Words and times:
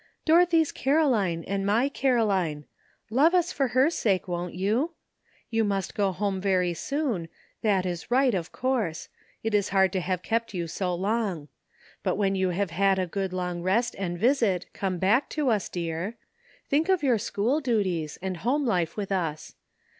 Dorothy's 0.25 0.71
Caroline 0.71 1.43
and 1.47 1.63
my 1.63 1.87
Caroline. 1.87 2.65
Love 3.11 3.35
us 3.35 3.51
for 3.51 3.67
her 3.67 3.91
sake, 3.91 4.27
won't 4.27 4.55
you? 4.55 4.95
You 5.51 5.63
must 5.63 5.93
go 5.93 6.11
home 6.11 6.41
very 6.41 6.73
soon; 6.73 7.27
that 7.61 7.85
is 7.85 8.09
right, 8.09 8.33
of 8.33 8.51
course; 8.51 9.09
it 9.43 9.53
is 9.53 9.69
hard 9.69 9.93
to 9.93 9.99
have 9.99 10.23
kept 10.23 10.55
you 10.55 10.65
so 10.65 10.95
long. 10.95 11.49
But 12.01 12.15
when 12.15 12.33
you 12.33 12.49
have 12.49 12.71
had 12.71 12.97
a 12.97 13.05
good 13.05 13.31
long 13.31 13.61
rest 13.61 13.95
and 13.99 14.17
visit 14.17 14.65
come 14.73 14.97
back 14.97 15.29
to 15.37 15.49
us, 15.51 15.69
dear. 15.69 16.17
Think 16.67 16.89
of 16.89 17.03
your 17.03 17.19
school 17.19 17.59
duties, 17.61 18.17
and 18.23 18.37
home 18.37 18.65
life 18.65 18.97
with 18.97 19.11
us. 19.11 19.53